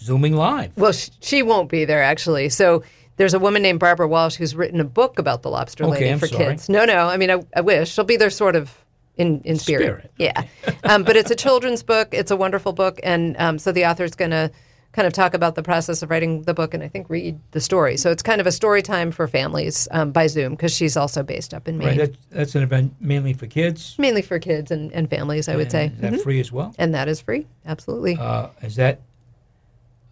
zooming 0.01 0.35
live. 0.35 0.77
well, 0.77 0.93
she 0.93 1.43
won't 1.43 1.71
be 1.71 1.85
there 1.87 2.03
actually. 2.03 2.51
So. 2.51 2.85
There's 3.17 3.35
a 3.35 3.39
woman 3.39 3.63
named 3.63 3.81
Barbara 3.81 4.07
Walsh 4.09 4.37
who's 4.37 4.55
written 4.55 4.81
a 4.81 4.85
book 4.85 5.19
about 5.19 5.43
the 5.43 5.51
lobster 5.51 5.85
Okay, 5.85 5.91
lady 5.93 6.09
I'm 6.11 6.19
for 6.19 6.27
sorry. 6.27 6.45
kids. 6.55 6.69
No, 6.69 6.85
no, 6.85 7.09
I 7.09 7.17
mean, 7.17 7.31
I, 7.31 7.43
I 7.55 7.61
wish 7.63 7.91
she'll 7.93 8.05
be 8.05 8.17
there, 8.17 8.31
sort 8.31 8.57
of 8.57 8.85
in 9.17 9.41
in 9.45 9.59
spirit. 9.59 9.83
Spirit, 9.85 10.13
Yeah, 10.19 10.45
um, 10.85 11.03
but 11.03 11.17
it's 11.17 11.31
a 11.31 11.35
children's 11.37 11.83
book. 11.83 12.09
It's 12.13 12.31
a 12.31 12.37
wonderful 12.37 12.73
book, 12.75 13.01
and 13.03 13.35
um, 13.39 13.59
so 13.59 13.73
the 13.73 13.87
author's 13.87 14.15
going 14.15 14.33
to 14.33 14.51
kind 14.93 15.07
of 15.07 15.13
talk 15.13 15.35
about 15.35 15.55
the 15.55 15.63
process 15.63 16.03
of 16.03 16.09
writing 16.11 16.43
the 16.43 16.55
book, 16.55 16.73
and 16.75 16.83
I 16.83 16.89
think 16.89 17.09
read 17.11 17.39
the 17.53 17.61
story. 17.61 17.97
So 17.99 18.11
it's 18.11 18.23
kind 18.23 18.41
of 18.41 18.47
a 18.47 18.53
story 18.53 18.81
time 18.83 19.11
for 19.11 19.27
families 19.29 19.89
um, 19.91 20.11
by 20.11 20.27
Zoom 20.27 20.53
because 20.53 20.75
she's 20.75 20.97
also 20.97 21.23
based 21.23 21.53
up 21.55 21.69
in 21.69 21.77
Maine, 21.79 21.89
Right, 21.89 21.99
that, 21.99 22.31
that's 22.31 22.55
an 22.55 22.63
event 22.63 22.95
mainly 23.01 23.33
for 23.35 23.47
kids. 23.47 23.95
mainly 23.99 24.23
for 24.23 24.39
kids 24.39 24.71
and, 24.71 24.91
and 24.93 25.09
families. 25.11 25.49
I 25.49 25.57
would 25.57 25.63
And 25.65 25.71
say, 25.73 25.87
is 25.87 26.01
that 26.01 26.21
free 26.23 26.41
as 26.41 26.51
well? 26.53 26.75
and 26.79 26.95
that 26.95 27.09
is 27.09 27.21
free, 27.21 27.47
absolutely. 27.67 28.17
Uh, 28.19 28.49
is 28.63 28.77
that 28.77 29.01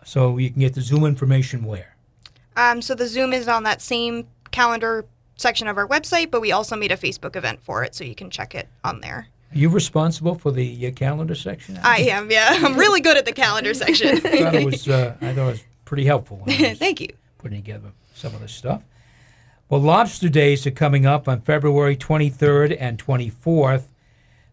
so? 0.04 0.36
You 0.38 0.50
can 0.50 0.60
get 0.60 0.74
the 0.74 0.80
Zoom 0.82 1.04
information 1.04 1.64
where? 1.64 1.93
Um, 2.56 2.82
so 2.82 2.94
the 2.94 3.06
Zoom 3.06 3.32
is 3.32 3.48
on 3.48 3.64
that 3.64 3.82
same 3.82 4.26
calendar 4.50 5.04
section 5.36 5.66
of 5.68 5.76
our 5.76 5.88
website, 5.88 6.30
but 6.30 6.40
we 6.40 6.52
also 6.52 6.76
made 6.76 6.92
a 6.92 6.96
Facebook 6.96 7.36
event 7.36 7.60
for 7.62 7.82
it, 7.82 7.94
so 7.94 8.04
you 8.04 8.14
can 8.14 8.30
check 8.30 8.54
it 8.54 8.68
on 8.84 9.00
there. 9.00 9.28
Are 9.52 9.58
you 9.58 9.68
responsible 9.68 10.34
for 10.34 10.50
the 10.50 10.86
uh, 10.86 10.90
calendar 10.92 11.34
section? 11.34 11.78
I 11.82 11.98
am, 11.98 12.30
yeah. 12.30 12.48
I'm 12.62 12.76
really 12.76 13.00
good 13.00 13.16
at 13.16 13.24
the 13.24 13.32
calendar 13.32 13.74
section. 13.74 14.16
I 14.16 14.20
thought 14.20 14.54
it 14.54 14.64
was. 14.64 14.88
Uh, 14.88 15.16
I 15.20 15.32
thought 15.32 15.48
it 15.48 15.52
was 15.52 15.64
pretty 15.84 16.04
helpful. 16.04 16.38
When 16.38 16.50
I 16.50 16.68
was 16.70 16.78
Thank 16.78 17.00
you. 17.00 17.10
Putting 17.38 17.62
together 17.62 17.92
some 18.14 18.34
of 18.34 18.40
this 18.40 18.52
stuff. 18.52 18.82
Well, 19.68 19.80
Lobster 19.80 20.28
Days 20.28 20.66
are 20.66 20.70
coming 20.70 21.06
up 21.06 21.26
on 21.26 21.40
February 21.40 21.96
23rd 21.96 22.76
and 22.78 23.02
24th. 23.02 23.84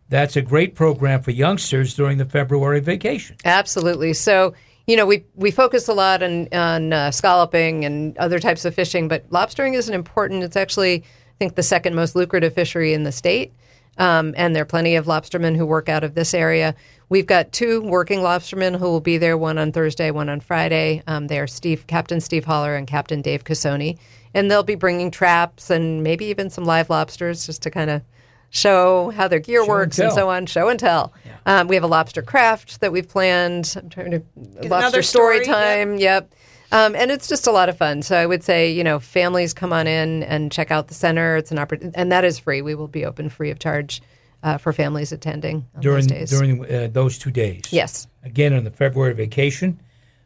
That's 0.07 0.35
a 0.35 0.41
great 0.41 0.75
program 0.75 1.21
for 1.21 1.31
youngsters 1.31 1.95
during 1.95 2.17
the 2.17 2.25
February 2.25 2.79
vacation. 2.79 3.37
Absolutely. 3.45 4.13
So, 4.13 4.53
you 4.87 4.95
know, 4.95 5.05
we 5.05 5.25
we 5.35 5.51
focus 5.51 5.87
a 5.87 5.93
lot 5.93 6.23
on 6.23 6.47
on 6.53 6.93
uh, 6.93 7.11
scalloping 7.11 7.85
and 7.85 8.17
other 8.17 8.39
types 8.39 8.65
of 8.65 8.75
fishing, 8.75 9.07
but 9.07 9.29
lobstering 9.29 9.75
is 9.75 9.87
an 9.87 9.95
important. 9.95 10.43
It's 10.43 10.55
actually, 10.57 11.03
I 11.03 11.37
think, 11.39 11.55
the 11.55 11.63
second 11.63 11.95
most 11.95 12.15
lucrative 12.15 12.53
fishery 12.53 12.93
in 12.93 13.03
the 13.03 13.11
state. 13.11 13.53
Um, 13.97 14.33
and 14.37 14.55
there 14.55 14.63
are 14.63 14.65
plenty 14.65 14.95
of 14.95 15.05
lobstermen 15.05 15.57
who 15.57 15.65
work 15.65 15.89
out 15.89 16.03
of 16.03 16.15
this 16.15 16.33
area. 16.33 16.75
We've 17.09 17.25
got 17.25 17.51
two 17.51 17.81
working 17.81 18.19
lobstermen 18.19 18.79
who 18.79 18.85
will 18.85 19.01
be 19.01 19.17
there, 19.17 19.37
one 19.37 19.57
on 19.57 19.73
Thursday, 19.73 20.11
one 20.11 20.29
on 20.29 20.39
Friday. 20.39 21.03
Um, 21.07 21.27
they 21.27 21.39
are 21.39 21.47
Steve, 21.47 21.85
Captain 21.87 22.21
Steve 22.21 22.45
Holler 22.45 22.75
and 22.75 22.87
Captain 22.87 23.21
Dave 23.21 23.43
Cassoni. 23.43 23.97
And 24.33 24.49
they'll 24.49 24.63
be 24.63 24.75
bringing 24.75 25.11
traps 25.11 25.69
and 25.69 26.03
maybe 26.03 26.25
even 26.25 26.49
some 26.49 26.63
live 26.63 26.89
lobsters 26.89 27.45
just 27.45 27.61
to 27.63 27.69
kind 27.69 27.89
of 27.89 28.01
show 28.51 29.09
how 29.09 29.27
their 29.27 29.39
gear 29.39 29.63
Show 29.65 29.69
works 29.69 29.97
and, 29.97 30.09
tell. 30.09 30.15
so 30.15 30.29
on. 30.29 30.45
Show 30.45 30.69
and 30.69 30.79
tell. 30.79 31.11
Um, 31.47 31.67
we 31.67 31.75
have 31.75 31.83
a 31.83 31.87
lobster 31.87 32.21
craft 32.21 32.81
that 32.81 32.91
we've 32.91 33.07
planned. 33.07 33.73
I'm 33.75 33.89
trying 33.89 34.11
to 34.11 34.23
lobster 34.35 34.67
another 34.67 35.01
story, 35.01 35.43
story, 35.43 35.47
yep. 35.47 35.77
time. 35.77 35.97
Yep. 35.97 36.35
Um, 36.71 36.95
and 36.95 37.11
it's 37.11 37.27
just 37.27 37.47
a 37.47 37.51
lot 37.51 37.67
of 37.67 37.77
fun. 37.77 38.01
So 38.01 38.15
I 38.15 38.25
would 38.25 38.43
say, 38.43 38.71
you 38.71 38.83
know, 38.83 38.99
families 38.99 39.53
come 39.53 39.73
on 39.73 39.87
in 39.87 40.23
and 40.23 40.51
check 40.51 40.71
out 40.71 40.87
the 40.87 40.93
center. 40.93 41.35
It's 41.37 41.51
an 41.51 41.59
opportunity, 41.59 41.97
and 41.97 42.11
that 42.11 42.23
is 42.23 42.39
free. 42.39 42.61
We 42.61 42.75
will 42.75 42.87
be 42.87 43.05
open 43.05 43.29
free 43.29 43.49
of 43.49 43.59
charge 43.59 44.01
uh, 44.43 44.57
for 44.57 44.71
families 44.71 45.11
attending 45.11 45.65
on 45.75 45.81
during 45.81 46.07
those 46.07 46.17
days. 46.17 46.29
during 46.29 46.65
uh, 46.73 46.89
those 46.91 47.17
two 47.17 47.31
days. 47.31 47.63
yes. 47.71 48.07
Again, 48.23 48.53
on 48.53 48.63
the 48.63 48.71
February 48.71 49.13
vacation, 49.13 49.79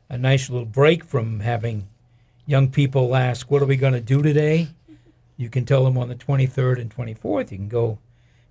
a 0.10 0.18
nice 0.18 0.50
little 0.50 0.66
break 0.66 1.04
from 1.04 1.40
having 1.40 1.88
young 2.46 2.70
people 2.70 3.16
ask, 3.16 3.50
"What 3.50 3.62
are 3.62 3.66
we 3.66 3.78
going 3.78 3.94
to 3.94 4.02
do 4.02 4.22
today?" 4.22 4.68
You 5.38 5.50
can 5.50 5.66
tell 5.66 5.84
them 5.84 5.98
on 5.98 6.10
the 6.10 6.16
23rd 6.16 6.80
and 6.80 6.96
24th. 6.96 7.52
You 7.52 7.58
can 7.58 7.68
go 7.68 8.00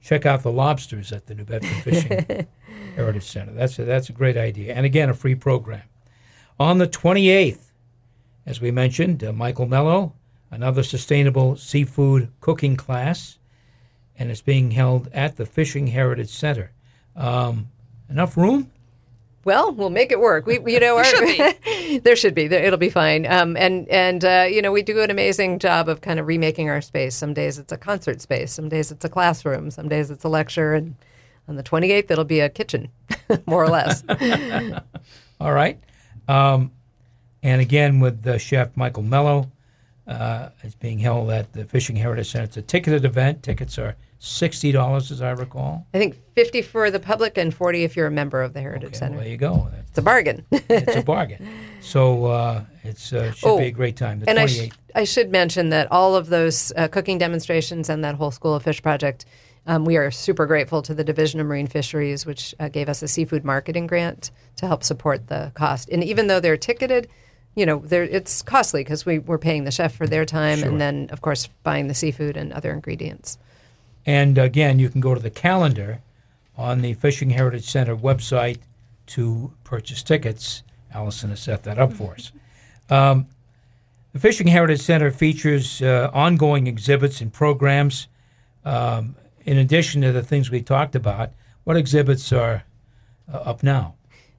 check 0.05 0.27
out 0.27 0.43
the 0.43 0.53
lobsters 0.53 1.13
at 1.13 1.27
the 1.27 1.35
New 1.35 1.45
Bedford 1.45 1.83
Fishing 1.83 2.47
Heritage 2.95 3.25
Center. 3.25 3.53
That's 3.53 3.79
a, 3.79 3.85
that's 3.85 4.11
a 4.11 4.13
great 4.13 4.37
idea, 4.37 4.75
and 4.75 4.85
again, 4.85 5.09
a 5.09 5.15
free 5.15 5.35
program. 5.35 5.83
On 6.61 6.79
the 6.79 6.87
28th, 6.87 7.73
as 8.47 8.61
we 8.61 8.71
mentioned, 8.71 9.25
uh, 9.25 9.33
Michael 9.33 9.67
Mello, 9.67 10.13
another 10.51 10.83
sustainable 10.83 11.57
seafood 11.57 12.31
cooking 12.41 12.77
class, 12.77 13.39
and 14.17 14.31
it's 14.31 14.43
being 14.43 14.73
held 14.73 15.09
at 15.13 15.37
the 15.37 15.47
Fishing 15.47 15.89
Heritage 15.89 16.31
Center. 16.31 16.71
Um, 17.17 17.71
enough 18.09 18.37
room? 18.37 18.71
Well, 19.45 19.73
we'll 19.73 19.91
make 19.91 20.13
it 20.13 20.21
work. 20.21 20.47
We, 20.47 20.61
you 20.67 20.81
know, 20.81 20.97
our, 20.99 21.05
there 22.01 22.17
should 22.17 22.35
be. 22.35 22.49
There, 22.49 22.63
it'll 22.63 22.79
be 22.79 22.91
fine. 22.91 23.27
Um, 23.27 23.57
and 23.57 23.89
and 23.89 24.25
uh, 24.25 24.47
you 24.49 24.63
know, 24.63 24.73
we 24.73 24.83
do 24.83 25.01
an 25.01 25.11
amazing 25.11 25.59
job 25.59 25.89
of 25.89 26.01
kind 26.01 26.19
of 26.19 26.27
remaking 26.27 26.69
our 26.71 26.81
space. 26.81 27.15
Some 27.15 27.35
days 27.35 27.59
it's 27.59 27.73
a 27.73 27.77
concert 27.77 28.21
space. 28.21 28.53
Some 28.53 28.69
days 28.69 28.91
it's 28.91 29.05
a 29.05 29.09
classroom. 29.09 29.71
Some 29.71 29.89
days 29.89 30.11
it's 30.11 30.25
a 30.25 30.29
lecture. 30.29 30.75
And 30.75 30.97
on 31.49 31.57
the 31.57 31.63
28th, 31.63 32.11
it'll 32.11 32.25
be 32.25 32.41
a 32.41 32.49
kitchen, 32.49 32.89
more 33.47 33.63
or 33.63 33.69
less. 33.69 34.03
All 35.41 35.53
right. 35.53 35.79
Um, 36.27 36.73
and 37.43 37.61
again, 37.61 38.01
with 38.01 38.23
the 38.23 38.39
chef 38.39 38.75
Michael 38.77 39.03
Mello, 39.03 39.51
uh, 40.07 40.51
it's 40.63 40.75
being 40.75 40.99
held 40.99 41.31
at 41.31 41.53
the 41.53 41.65
Fishing 41.65 41.97
Heritage 41.97 42.31
Center. 42.31 42.45
It's 42.45 42.57
a 42.57 42.63
ticketed 42.63 43.05
event. 43.05 43.43
Tickets 43.43 43.79
are 43.79 43.97
sixty 44.19 44.73
dollars, 44.73 45.11
as 45.11 45.21
I 45.23 45.31
recall. 45.33 45.87
I 45.95 45.99
think 45.99 46.17
50 46.35 46.63
for 46.63 46.91
the 46.91 46.99
public 47.01 47.37
and 47.39 47.53
40 47.55 47.85
if 47.85 47.95
you're 47.97 48.07
a 48.07 48.11
member 48.11 48.43
of 48.43 48.53
the 48.55 48.61
Heritage 48.61 48.89
Okay, 48.91 48.99
Center. 48.99 49.15
well, 49.17 49.23
there 49.25 49.31
you 49.33 49.37
go. 49.39 49.69
That's, 49.71 49.89
it's 49.91 49.99
a 49.99 50.03
bargain. 50.03 50.45
it's 50.53 50.97
a 50.97 51.03
bargain. 51.03 51.49
So 51.81 52.27
uh, 52.27 52.65
it's 52.83 53.13
uh, 53.13 53.33
should 53.33 53.49
Oh, 53.49 53.59
be 53.59 53.67
a 53.67 53.71
great 53.71 53.97
time. 53.97 54.21
The 54.21 54.29
and 54.31 54.39
I, 54.39 54.47
sh- 54.47 54.71
I 54.95 55.05
should 55.05 55.31
mention 55.31 55.69
that 55.71 55.91
all 55.93 56.17
of 56.17 56.29
those 56.29 56.73
uh, 56.77 56.89
cooking 56.89 57.19
demonstrations 57.19 57.89
and 57.89 58.03
that 58.05 58.15
whole 58.17 58.31
School 58.31 58.55
of 58.55 58.63
Fish 58.63 58.83
project, 58.83 59.27
um, 59.67 59.85
we 59.85 59.97
are 59.97 60.11
super 60.11 60.47
grateful 60.47 60.83
to 60.83 60.95
the 60.95 61.05
Division 61.05 61.39
of 61.41 61.47
Marine 61.47 61.67
Fisheries, 61.67 62.27
which 62.27 62.55
uh, 62.61 62.69
gave 62.69 62.89
us 62.89 63.03
a 63.03 63.09
seafood 63.09 63.45
marketing 63.45 63.87
grant 63.87 64.31
to 64.57 64.67
help 64.67 64.83
support 64.85 65.29
the 65.29 65.53
cost. 65.55 65.89
And 65.91 66.03
even 66.03 66.27
though 66.27 66.41
they're 66.41 66.57
ticketed, 66.57 67.09
you 67.55 67.65
know, 67.67 67.79
they're, 67.79 68.05
it's 68.05 68.43
costly 68.43 68.83
because 68.83 69.07
we, 69.07 69.19
we're 69.19 69.39
paying 69.39 69.65
the 69.65 69.71
chef 69.71 69.95
for 69.95 70.07
their 70.07 70.25
time 70.25 70.59
Sure. 70.59 70.69
and 70.69 70.81
then, 70.81 71.09
of 71.11 71.21
course, 71.21 71.49
buying 71.63 71.89
the 71.89 71.95
seafood 71.95 72.37
and 72.37 72.53
other 72.53 72.73
ingredients. 72.73 73.39
And 74.07 74.37
again, 74.39 74.79
you 74.79 74.89
can 74.89 75.01
go 75.01 75.15
to 75.15 75.21
the 75.21 75.31
calendar 75.31 76.01
on 76.57 76.83
the 76.83 76.95
Fishing 76.95 77.31
Heritage 77.31 77.65
Center 77.65 77.97
website 77.97 78.59
to 79.07 79.53
purchase 79.65 80.03
tickets. 80.03 80.63
Allison 80.93 81.31
has 81.31 81.41
set 81.41 81.63
that 81.65 81.79
up 81.79 81.93
for 81.93 82.15
us. 82.15 82.33
Um, 82.91 83.29
the 84.13 84.19
Fishing 84.19 84.47
Heritage 84.47 84.83
Center 84.83 85.11
features 85.11 85.81
uh, 85.81 86.11
ongoing 86.13 86.67
exhibits 86.67 87.23
and 87.23 87.33
programs. 87.33 88.09
Um, 88.63 89.17
in 89.47 89.57
addition 89.57 90.03
to 90.03 90.13
the 90.13 90.23
things 90.23 90.51
we 90.51 90.61
talked 90.61 90.95
about, 90.95 91.31
what 91.65 91.79
exhibits 91.79 92.31
are 92.31 92.65
uh, 93.33 93.39
up 93.39 93.63
now? 93.63 93.95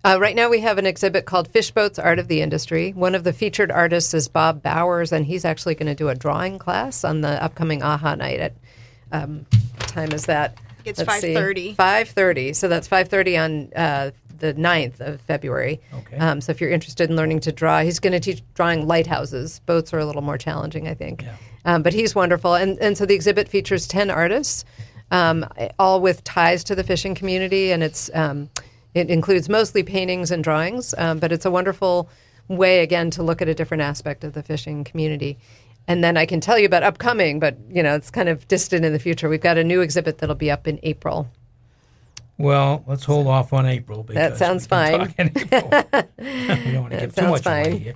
Uh, 0.06 0.20
right 0.20 0.36
now, 0.36 0.48
we 0.48 0.60
have 0.60 0.78
an 0.78 0.86
exhibit 0.86 1.26
called 1.26 1.48
Fish 1.48 1.72
Boats 1.72 1.98
Art 1.98 2.20
of 2.20 2.28
the 2.28 2.42
Industry. 2.42 2.92
One 2.92 3.16
of 3.16 3.24
the 3.24 3.34
featured 3.34 3.72
artists 3.72 4.14
is 4.14 4.28
Bob 4.28 4.62
Bowers, 4.62 5.12
and 5.12 5.26
he's 5.26 5.44
actually 5.44 5.74
going 5.74 5.88
to 5.88 5.96
do 5.96 6.10
a 6.10 6.16
drawing 6.16 6.60
class 6.60 7.04
on 7.04 7.22
the 7.22 7.44
upcoming 7.44 7.82
AHA 7.82 8.14
night. 8.14 8.40
At 8.40 8.54
um, 9.12 9.48
what 9.78 9.88
time 9.88 10.12
is 10.12 10.28
that? 10.28 10.60
It's 10.86 11.02
5:30. 11.02 11.76
5.30. 11.76 12.56
So 12.56 12.68
that's 12.68 12.88
5.30 12.88 13.44
on 13.44 13.74
uh, 13.76 14.12
the 14.38 14.54
9th 14.54 15.00
of 15.00 15.22
February. 15.22 15.82
Okay. 15.92 16.18
Um, 16.18 16.40
so 16.40 16.52
if 16.52 16.62
you're 16.62 16.70
interested 16.70 17.10
in 17.10 17.16
learning 17.16 17.40
to 17.40 17.52
draw, 17.52 17.82
he's 17.82 18.00
going 18.00 18.14
to 18.14 18.20
teach 18.20 18.44
drawing 18.54 18.88
lighthouses. 18.88 19.60
Boats 19.66 19.92
are 19.92 19.98
a 19.98 20.06
little 20.06 20.22
more 20.22 20.38
challenging, 20.38 20.88
I 20.88 20.94
think. 20.94 21.24
Yeah. 21.24 21.36
Um, 21.66 21.82
but 21.82 21.94
he's 21.94 22.14
wonderful. 22.14 22.54
And, 22.54 22.78
and 22.78 22.96
so 22.96 23.08
the 23.08 23.16
exhibit 23.16 23.50
features 23.50 23.88
10 23.88 24.12
artists, 24.12 24.66
um, 25.10 25.48
all 25.80 26.00
with 26.00 26.24
ties 26.24 26.64
to 26.66 26.76
the 26.76 26.84
fishing 26.84 27.16
community. 27.16 27.72
And 27.72 27.82
it's 27.82 28.12
um, 28.14 28.52
it 28.96 29.10
includes 29.12 29.48
mostly 29.50 29.84
paintings 29.84 30.32
and 30.32 30.44
drawings, 30.44 30.96
um, 30.98 31.20
but 31.20 31.32
it's 31.32 31.46
a 31.46 31.52
wonderful 31.52 32.10
way, 32.48 32.80
again, 32.80 33.12
to 33.12 33.22
look 33.24 33.42
at 33.42 33.48
a 33.50 33.54
different 33.54 33.82
aspect 33.84 34.24
of 34.24 34.34
the 34.34 34.42
fishing 34.42 34.84
community. 34.84 35.38
And 35.88 36.04
then 36.04 36.18
I 36.18 36.26
can 36.26 36.40
tell 36.42 36.58
you 36.58 36.66
about 36.66 36.82
upcoming, 36.82 37.40
but 37.40 37.58
you 37.70 37.84
know 37.84 37.94
it's 37.96 38.10
kind 38.10 38.28
of 38.30 38.48
distant 38.48 38.84
in 38.86 38.92
the 38.94 38.98
future. 39.00 39.30
We've 39.30 39.40
got 39.42 39.58
a 39.60 39.64
new 39.64 39.82
exhibit 39.82 40.18
that'll 40.18 40.34
be 40.36 40.50
up 40.50 40.68
in 40.68 40.80
April. 40.82 41.30
Well, 42.38 42.84
let's 42.88 43.06
hold 43.06 43.28
off 43.28 43.54
on 43.54 43.66
April. 43.66 44.04
Because 44.04 44.38
sounds 44.40 44.64
we 44.66 44.70
fine. 44.70 45.00
talk 45.00 45.20
in 45.20 45.28
April. 45.36 45.70
we 46.18 46.72
don't 46.72 46.82
want 46.82 46.94
to 46.94 47.00
give 47.02 47.16
too 47.16 47.28
much 47.30 47.46
away 47.46 47.64
fine. 47.64 47.80
here. 47.80 47.96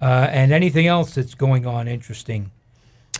Uh, 0.00 0.28
and 0.30 0.52
anything 0.52 0.86
else 0.86 1.14
that's 1.14 1.34
going 1.34 1.66
on 1.66 1.86
interesting 1.88 2.50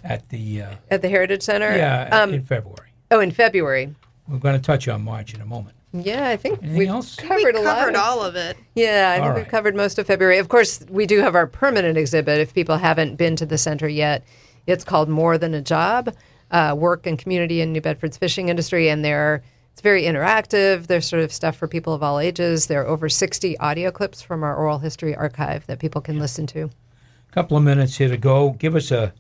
at 0.03 0.29
the 0.31 0.63
uh, 0.63 0.75
At 0.91 1.03
the 1.03 1.09
Heritage 1.09 1.43
Center? 1.43 1.75
yeah 1.77 2.09
Um, 2.23 2.35
in 2.35 2.43
February? 2.43 2.91
oh, 3.11 3.21
in 3.21 3.31
February. 3.31 3.95
We're 4.27 4.39
going 4.39 4.57
to 4.57 4.63
touch 4.63 4.89
on 4.89 5.03
March 5.03 5.35
in 5.35 5.41
a 5.41 5.47
moment. 5.47 5.76
Yeah, 5.93 6.29
I 6.29 6.37
think 6.37 6.59
Anything 6.63 6.79
we've 6.79 6.89
else? 6.89 7.17
covered 7.17 7.55
we 7.55 7.61
a 7.61 7.65
lot. 7.65 7.79
covered 7.79 7.95
of- 7.95 8.03
all 8.03 8.23
of 8.23 8.37
it. 8.37 8.57
Yeah, 8.75 9.11
I 9.11 9.19
All 9.19 9.25
think 9.25 9.29
right. 9.35 9.37
we've 9.45 9.49
covered 9.51 9.75
most 9.77 9.99
of 9.99 10.07
February. 10.07 10.39
Of 10.39 10.49
course, 10.49 10.85
we 10.91 11.07
do 11.07 11.21
have 11.21 11.35
our 11.35 11.47
permanent 11.47 11.97
exhibit. 11.97 12.39
If 12.41 12.53
people 12.55 12.77
haven't 12.79 13.17
been 13.17 13.37
to 13.37 13.47
the 13.47 13.57
center 13.59 13.89
yet, 13.89 14.25
it's 14.67 14.85
called 14.85 15.09
More 15.09 15.39
Than 15.39 15.55
a 15.55 15.63
Job: 15.63 16.15
uh, 16.51 16.75
Work 16.77 17.07
and 17.07 17.19
Community 17.19 17.61
in 17.61 17.73
New 17.73 17.81
Bedford's 17.81 18.17
Fishing 18.19 18.49
Industry, 18.49 18.89
and 18.89 19.05
there 19.05 19.43
it's 19.73 19.81
very 19.81 20.03
interactive. 20.03 20.87
There's 20.89 21.07
sort 21.07 21.23
of 21.23 21.33
stuff 21.33 21.57
for 21.57 21.69
people 21.69 21.95
of 21.95 22.03
all 22.03 22.19
ages. 22.19 22.67
There 22.67 22.83
are 22.83 22.87
over 22.87 23.09
60 23.09 23.57
audio 23.59 23.91
clips 23.91 24.23
from 24.23 24.43
our 24.43 24.55
oral 24.57 24.79
history 24.81 25.15
archive 25.15 25.67
that 25.67 25.79
people 25.79 26.01
can 26.01 26.19
listen 26.19 26.47
to. 26.49 26.65
A 26.65 27.33
couple 27.33 27.57
of 27.57 27.63
minutes 27.63 27.97
here 27.99 28.09
to 28.09 28.17
go. 28.17 28.51
Give 28.51 28.75
us 28.75 28.91
a 28.91 29.13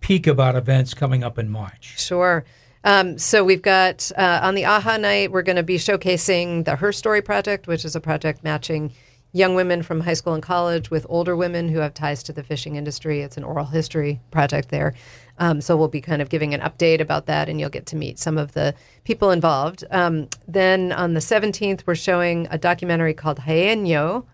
peek 0.00 0.26
about 0.26 0.54
events 0.56 0.94
coming 0.94 1.22
up 1.24 1.38
in 1.38 1.48
March. 1.50 1.94
Sure. 1.98 2.44
Um, 2.86 3.18
so 3.18 3.42
we've 3.42 3.62
got 3.62 4.12
uh, 4.16 4.38
on 4.44 4.54
the 4.54 4.64
AHA 4.64 4.98
night, 4.98 5.32
we're 5.32 5.42
going 5.42 5.56
to 5.56 5.64
be 5.64 5.76
showcasing 5.76 6.64
the 6.64 6.76
Her 6.76 6.92
Story 6.92 7.20
Project, 7.20 7.66
which 7.66 7.84
is 7.84 7.96
a 7.96 8.00
project 8.00 8.44
matching 8.44 8.92
young 9.32 9.56
women 9.56 9.82
from 9.82 9.98
high 9.98 10.14
school 10.14 10.34
and 10.34 10.42
college 10.42 10.88
with 10.88 11.04
older 11.08 11.34
women 11.34 11.68
who 11.68 11.80
have 11.80 11.94
ties 11.94 12.22
to 12.22 12.32
the 12.32 12.44
fishing 12.44 12.76
industry. 12.76 13.22
It's 13.22 13.36
an 13.36 13.42
oral 13.42 13.64
history 13.64 14.20
project 14.30 14.68
there. 14.68 14.94
Um, 15.38 15.60
so 15.60 15.76
we'll 15.76 15.88
be 15.88 16.00
kind 16.00 16.22
of 16.22 16.28
giving 16.28 16.54
an 16.54 16.60
update 16.60 17.00
about 17.00 17.26
that, 17.26 17.48
and 17.48 17.58
you'll 17.58 17.70
get 17.70 17.86
to 17.86 17.96
meet 17.96 18.20
some 18.20 18.38
of 18.38 18.52
the 18.52 18.72
people 19.02 19.32
involved. 19.32 19.82
Um, 19.90 20.28
then 20.46 20.92
on 20.92 21.14
the 21.14 21.20
17th, 21.20 21.82
we're 21.86 21.96
showing 21.96 22.46
a 22.52 22.56
documentary 22.56 23.14
called 23.14 23.40
Haenyo. 23.40 24.24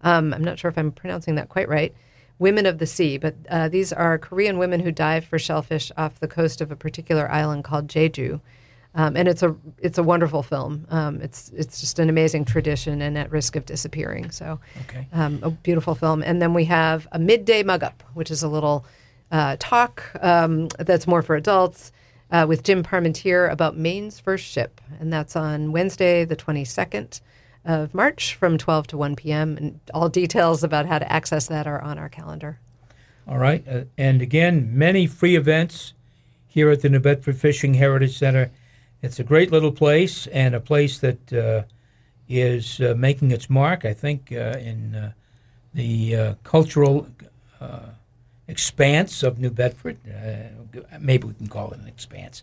Um, 0.00 0.32
I'm 0.32 0.42
not 0.42 0.58
sure 0.58 0.70
if 0.70 0.78
I'm 0.78 0.92
pronouncing 0.92 1.34
that 1.34 1.50
quite 1.50 1.68
right. 1.68 1.94
Women 2.38 2.66
of 2.66 2.78
the 2.78 2.86
Sea, 2.86 3.18
but 3.18 3.34
uh, 3.50 3.68
these 3.68 3.92
are 3.92 4.18
Korean 4.18 4.58
women 4.58 4.80
who 4.80 4.92
dive 4.92 5.24
for 5.24 5.38
shellfish 5.38 5.90
off 5.96 6.20
the 6.20 6.28
coast 6.28 6.60
of 6.60 6.70
a 6.70 6.76
particular 6.76 7.30
island 7.30 7.64
called 7.64 7.88
Jeju. 7.88 8.40
Um, 8.94 9.16
and 9.16 9.28
it's 9.28 9.42
a 9.42 9.54
it's 9.78 9.98
a 9.98 10.02
wonderful 10.02 10.42
film. 10.42 10.86
Um, 10.90 11.20
it's 11.20 11.50
it's 11.54 11.80
just 11.80 11.98
an 11.98 12.08
amazing 12.08 12.44
tradition 12.46 13.02
and 13.02 13.18
at 13.18 13.30
risk 13.30 13.54
of 13.54 13.66
disappearing. 13.66 14.30
So, 14.30 14.60
Okay. 14.82 15.06
um, 15.12 15.40
a 15.42 15.50
beautiful 15.50 15.94
film. 15.94 16.22
And 16.22 16.40
then 16.40 16.54
we 16.54 16.64
have 16.64 17.06
a 17.12 17.18
midday 17.18 17.62
mug 17.62 17.82
up, 17.82 18.02
which 18.14 18.30
is 18.30 18.42
a 18.42 18.48
little 18.48 18.86
uh, 19.30 19.56
talk 19.58 20.04
um, 20.22 20.68
that's 20.78 21.06
more 21.06 21.22
for 21.22 21.36
adults 21.36 21.92
uh, 22.30 22.46
with 22.48 22.62
Jim 22.62 22.82
Parmentier 22.82 23.50
about 23.52 23.76
Maine's 23.76 24.18
first 24.20 24.44
ship, 24.44 24.80
and 24.98 25.12
that's 25.12 25.36
on 25.36 25.70
Wednesday, 25.70 26.24
the 26.24 26.36
twenty 26.36 26.64
second 26.64 27.20
of 27.64 27.94
March, 27.94 28.34
from 28.34 28.58
twelve 28.58 28.86
to 28.88 28.96
one 28.96 29.16
p.m. 29.16 29.56
And 29.56 29.80
all 29.92 30.08
details 30.08 30.64
about 30.64 30.86
how 30.86 30.98
to 30.98 31.12
access 31.12 31.46
that 31.48 31.66
are 31.66 31.80
on 31.80 31.98
our 31.98 32.08
calendar. 32.08 32.58
All 33.26 33.38
right. 33.38 33.62
Uh, 33.68 33.84
and 33.96 34.22
again, 34.22 34.70
many 34.72 35.06
free 35.06 35.36
events 35.36 35.92
here 36.46 36.70
at 36.70 36.80
the 36.80 36.88
New 36.88 37.00
Bedford 37.00 37.36
Fishing 37.36 37.74
Heritage 37.74 38.16
Center. 38.16 38.50
It's 39.02 39.20
a 39.20 39.24
great 39.24 39.52
little 39.52 39.72
place 39.72 40.26
and 40.28 40.54
a 40.54 40.60
place 40.60 40.98
that 40.98 41.32
uh, 41.32 41.62
is 42.28 42.80
uh, 42.80 42.94
making 42.96 43.30
its 43.30 43.48
mark, 43.48 43.84
I 43.84 43.92
think, 43.92 44.32
uh, 44.32 44.58
in 44.58 44.94
uh, 44.94 45.12
the 45.74 46.16
uh, 46.16 46.34
cultural 46.42 47.06
uh, 47.60 47.90
expanse 48.48 49.22
of 49.22 49.38
New 49.38 49.50
Bedford. 49.50 49.98
Uh, 50.08 50.98
maybe 50.98 51.28
we 51.28 51.34
can 51.34 51.48
call 51.48 51.70
it 51.72 51.78
an 51.78 51.86
expanse. 51.86 52.42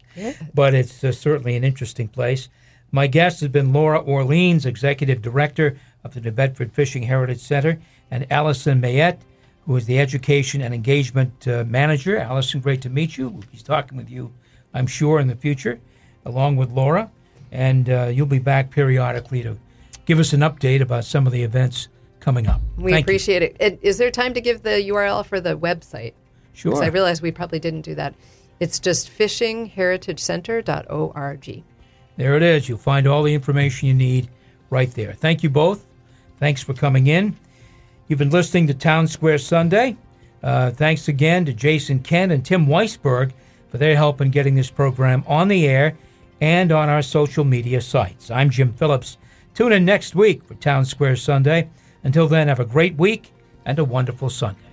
But 0.54 0.74
it's 0.76 1.04
uh, 1.04 1.12
certainly 1.12 1.56
an 1.56 1.64
interesting 1.64 2.08
place. 2.08 2.48
My 2.96 3.08
guest 3.08 3.42
has 3.42 3.50
been 3.50 3.74
Laura 3.74 4.00
Orleans, 4.00 4.66
Executive 4.66 5.22
Director 5.22 5.78
of 6.06 6.14
the 6.14 6.22
New 6.22 6.32
Bedford 6.32 6.72
Fishing 6.72 7.04
Heritage 7.04 7.42
Center, 7.42 7.78
and 8.10 8.26
Allison 8.32 8.80
Mayette, 8.80 9.20
who 9.66 9.76
is 9.76 9.86
the 9.86 10.00
Education 10.00 10.62
and 10.62 10.74
Engagement 10.74 11.46
uh, 11.46 11.66
Manager. 11.68 12.18
Allison, 12.18 12.62
great 12.62 12.82
to 12.84 12.90
meet 12.90 13.18
you. 13.18 13.28
We'll 13.28 13.44
be 13.52 13.58
talking 13.58 13.98
with 13.98 14.10
you, 14.10 14.32
I'm 14.74 14.88
sure, 14.88 15.20
in 15.20 15.28
the 15.28 15.36
future, 15.36 15.82
along 16.24 16.56
with 16.56 16.72
Laura. 16.72 17.12
And 17.52 17.90
uh, 17.90 18.12
you'll 18.14 18.28
be 18.28 18.40
back 18.40 18.72
periodically 18.72 19.44
to 19.44 19.58
give 20.06 20.18
us 20.18 20.32
an 20.32 20.40
update 20.40 20.80
about 20.80 21.04
some 21.04 21.28
of 21.28 21.34
the 21.34 21.44
events 21.44 21.90
coming 22.22 22.48
up. 22.48 22.62
We 22.78 22.94
Thank 22.94 23.08
appreciate 23.08 23.42
it. 23.42 23.58
And 23.60 23.78
Is 23.82 23.98
there 23.98 24.10
time 24.10 24.34
to 24.36 24.40
give 24.40 24.64
the 24.64 24.70
URL 24.70 25.26
for 25.26 25.42
the 25.42 25.58
website? 25.58 26.14
Sure. 26.54 26.72
Because 26.72 26.84
I 26.84 26.88
realize 26.88 27.22
we 27.22 27.32
probably 27.32 27.60
didn't 27.60 27.82
do 27.82 27.96
that. 27.96 28.16
It's 28.62 28.80
just 28.80 29.12
fishingheritagecenter.org. 29.12 31.64
There 32.18 32.36
it 32.38 32.44
is. 32.44 32.70
You'll 32.70 32.78
find 32.78 33.08
all 33.08 33.24
the 33.24 33.34
information 33.34 33.88
you 33.88 33.94
need 33.94 34.30
right 34.70 34.92
there. 34.92 35.14
Thank 35.14 35.44
you 35.44 35.50
both. 35.50 35.86
Thanks 36.40 36.62
for 36.62 36.74
coming 36.74 37.08
in. 37.08 37.36
You've 38.08 38.20
been 38.20 38.30
listening 38.30 38.68
to 38.68 38.74
Town 38.74 39.08
Square 39.08 39.40
Sunday. 39.40 39.98
Uh, 40.44 40.72
thanks 40.72 41.08
again 41.08 41.46
to 41.46 41.54
Jason 41.54 42.00
Kent 42.00 42.32
and 42.32 42.46
Tim 42.46 42.68
Weisberg 42.68 43.32
for 43.70 43.78
their 43.78 43.96
help 43.96 44.22
in 44.22 44.30
getting 44.30 44.56
this 44.56 44.70
program 44.70 45.24
on 45.28 45.48
the 45.48 45.68
air 45.68 45.98
and 46.40 46.72
on 46.72 46.88
our 46.88 47.02
social 47.02 47.44
media 47.44 47.82
sites. 47.82 48.30
I'm 48.30 48.50
Jim 48.50 48.74
Phillips. 48.74 49.18
Tune 49.54 49.72
in 49.72 49.86
next 49.86 50.16
week 50.16 50.44
for 50.44 50.54
Town 50.56 50.86
Square 50.86 51.16
Sunday. 51.16 51.70
Until 52.04 52.28
then, 52.28 52.48
have 52.48 52.60
a 52.60 52.66
great 52.66 52.96
week 52.96 53.32
and 53.66 53.80
a 53.80 53.84
wonderful 53.84 54.30
Sunday. 54.30 54.65